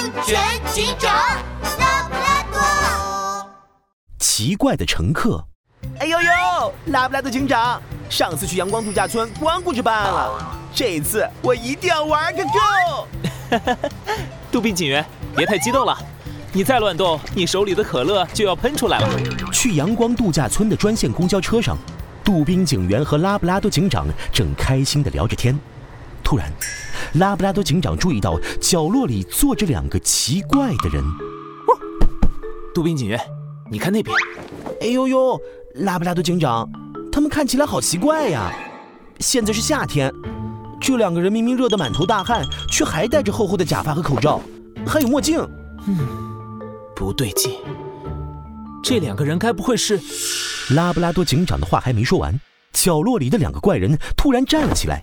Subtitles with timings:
[0.00, 0.40] 安全
[0.72, 1.12] 警长
[1.78, 3.50] 拉布拉多。
[4.18, 5.44] 奇怪的乘客，
[5.98, 13.08] 哎呦呦，拉布拉多警长，上次去阳光度假村光顾着办了，这一次我一定要玩个够。
[14.50, 15.04] 杜宾警员，
[15.36, 15.94] 别太激动了，
[16.50, 19.06] 你再乱动，你手里的可乐就要喷出来了。
[19.52, 21.76] 去阳光度假村的专线公交车上，
[22.24, 25.58] 杜宾警员和拉布拉多警长正开心地聊着天。
[26.30, 26.48] 突然，
[27.14, 31.02] 拉布拉多警长注意到角落里坐着两个奇怪的人。
[32.72, 33.18] 杜宾警员，
[33.68, 34.16] 你看那边。
[34.80, 35.40] 哎呦呦，
[35.74, 36.70] 拉布拉多警长，
[37.10, 38.52] 他们看起来好奇怪呀！
[39.18, 40.14] 现在是夏天，
[40.80, 44.40] 这两个人明明热得满头大汗，却还戴着厚厚的假发和口罩，
[44.86, 45.40] 还有墨镜。
[45.88, 45.98] 嗯，
[46.94, 47.58] 不对劲，
[48.84, 49.98] 这两个人该不会是……
[50.76, 52.40] 拉布拉多警长的话还没说完，
[52.72, 55.02] 角落里的两个怪人突然站了起来。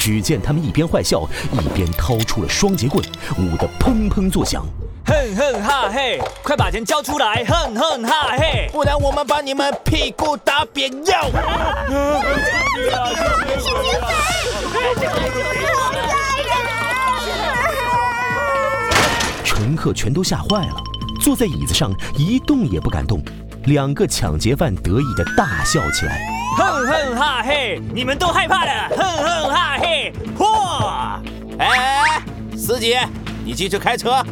[0.00, 3.04] 只见他们一边坏笑，一边掏出了双截棍，
[3.36, 4.64] 舞得砰砰作响。
[5.04, 7.44] 哼哼哈嘿，快把钱交出来！
[7.44, 10.90] 哼哼哈嘿，不然我们把你们屁股打扁！
[11.04, 11.28] 要！
[19.44, 20.76] 乘客全都吓坏了，
[21.20, 23.22] 坐在椅子上一动也不敢动。
[23.64, 26.20] 两个抢劫犯得意的大笑起来。
[26.56, 28.88] 哼哼哈嘿，你们都害怕了！
[28.90, 31.20] 哼哼哈嘿，嚯！
[31.58, 32.22] 哎，
[32.56, 32.96] 司机，
[33.44, 34.24] 你继续开车。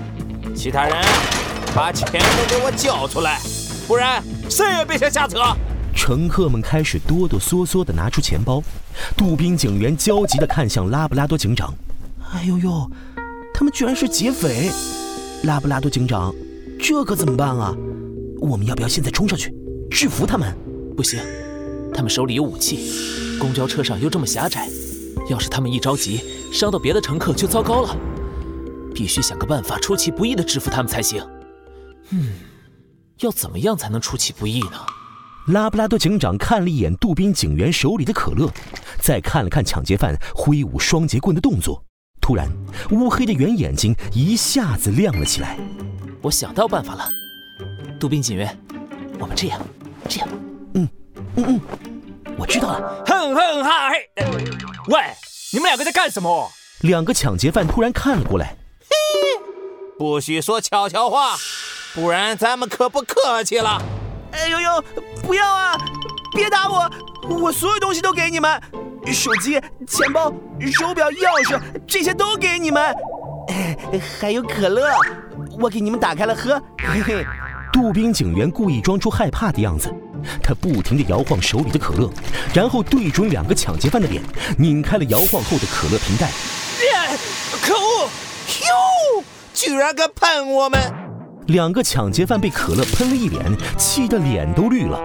[0.56, 0.96] 其他人，
[1.74, 3.38] 把钱都给我交出来，
[3.86, 5.38] 不然谁也别想下车。
[5.94, 8.62] 乘客们开始哆哆嗦嗦地拿出钱包。
[9.16, 11.72] 杜宾警员焦急地看向拉布拉多警长。
[12.32, 12.90] 哎呦呦，
[13.54, 14.70] 他们居然是劫匪！
[15.44, 16.34] 拉布拉多警长，
[16.80, 17.74] 这可怎么办啊？
[18.40, 19.52] 我们要不要现在冲上去
[19.90, 20.56] 制服他们？
[20.96, 21.20] 不行。
[21.94, 24.68] 他们手里有武器，公交车上又这么狭窄，
[25.30, 26.20] 要是他们一着急
[26.52, 27.96] 伤到别的乘客就糟糕了。
[28.94, 31.24] 必须想个办法出其不意的制服他们才行。
[32.10, 32.32] 嗯，
[33.20, 34.76] 要怎么样才能出其不意呢？
[35.48, 38.50] 拉布拉多警长看了一眼杜宾警员手里的可乐，
[39.00, 41.82] 再看了看抢劫犯挥舞双节棍的动作，
[42.20, 42.46] 突然
[42.90, 45.58] 乌黑的圆眼睛一下子亮了起来。
[46.20, 47.08] 我想到办法了，
[47.98, 48.56] 杜宾警员，
[49.18, 49.60] 我们这样，
[50.08, 50.28] 这样，
[50.74, 50.88] 嗯，
[51.36, 51.60] 嗯嗯。
[52.38, 54.08] 我知道了，哼哼哈嘿！
[54.86, 55.00] 喂，
[55.52, 56.48] 你们两个在干什么？
[56.82, 58.56] 两个抢劫犯突然看了过来。
[58.88, 58.96] 嘿，
[59.98, 61.36] 不许说悄悄话，
[61.94, 63.82] 不然咱们可不客气了。
[64.30, 64.84] 哎呦呦，
[65.24, 65.76] 不要啊！
[66.32, 66.88] 别打我，
[67.28, 68.62] 我所有东西都给你们，
[69.06, 70.32] 手机、钱包、
[70.72, 72.94] 手表、钥匙，这些都给你们。
[74.20, 74.88] 还有可乐，
[75.58, 76.62] 我给你们打开了喝。
[76.78, 77.26] 嘿嘿。
[77.72, 79.92] 杜宾警员故意装出害怕的样子。
[80.42, 82.10] 他不停地摇晃手里的可乐，
[82.52, 84.22] 然后对准两个抢劫犯的脸，
[84.58, 86.28] 拧开了摇晃后的可乐瓶盖。
[87.62, 88.08] 可恶！
[89.18, 89.24] 哟，
[89.54, 90.80] 居然敢喷我们！
[91.46, 93.44] 两个抢劫犯被可乐喷了一脸，
[93.76, 94.98] 气得脸都绿了。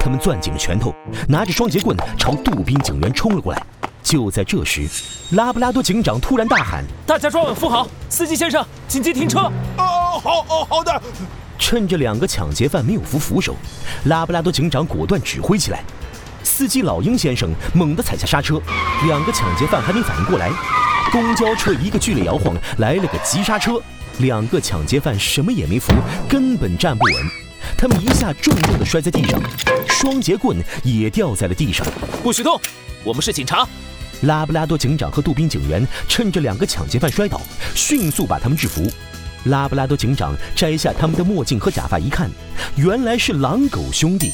[0.00, 0.92] 他们攥紧了拳头，
[1.28, 3.62] 拿着双节棍朝杜宾警员冲了过来。
[4.02, 4.86] 就在这时，
[5.32, 11.02] 拉布拉多警长突然大喊：“大家抓稳扶好，司机先生，紧急停车！”哦，好，哦，好的。
[11.58, 13.56] 趁着两个抢劫犯没有扶扶手，
[14.04, 15.82] 拉布拉多警长果断指挥起来。
[16.42, 18.60] 司机老鹰先生猛地踩下刹车，
[19.06, 20.50] 两个抢劫犯还没反应过来，
[21.10, 23.80] 公交车一个剧烈摇晃，来了个急刹车。
[24.18, 25.92] 两个抢劫犯什么也没扶，
[26.28, 27.14] 根本站不稳，
[27.76, 29.38] 他们一下重重地摔在地上，
[29.88, 31.86] 双节棍也掉在了地上。
[32.22, 32.58] 不许动！
[33.04, 33.66] 我们是警察。
[34.22, 37.38] 拉布拉多警长和杜宾警员趁着两个抢劫犯摔倒，
[37.74, 38.90] 迅速把他们制服。
[39.46, 42.30] 拉布拉多警长摘下他们的墨镜和假发一看，
[42.76, 44.32] 原来是狼狗兄弟。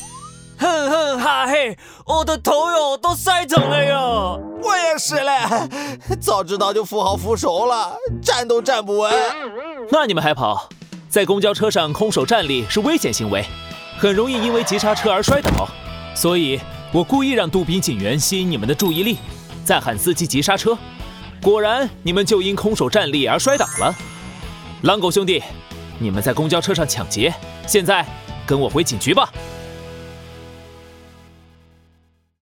[0.58, 4.40] 哼哼哈嘿，我的头哟都摔疼了哟！
[4.62, 9.12] 我也是嘞，早知道就扶好扶手了，站都站不稳。
[9.90, 10.68] 那你们还跑？
[11.08, 13.44] 在公交车上空手站立是危险行为，
[13.98, 15.68] 很容易因为急刹车而摔倒。
[16.14, 16.60] 所以
[16.92, 19.18] 我故意让杜宾警员吸引你们的注意力，
[19.64, 20.78] 再喊司机急刹车。
[21.42, 23.92] 果然，你们就因空手站立而摔倒了。
[24.82, 25.40] 狼狗兄弟，
[26.00, 27.32] 你们在公交车上抢劫，
[27.68, 28.04] 现在
[28.44, 29.32] 跟我回警局吧。